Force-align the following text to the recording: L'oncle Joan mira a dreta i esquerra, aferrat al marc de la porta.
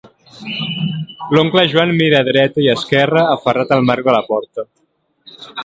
L'oncle 1.35 1.65
Joan 1.73 1.93
mira 1.99 2.23
a 2.25 2.27
dreta 2.29 2.63
i 2.65 2.71
esquerra, 2.75 3.27
aferrat 3.37 3.77
al 3.77 3.87
marc 3.91 4.09
de 4.11 4.19
la 4.19 4.25
porta. 4.33 4.69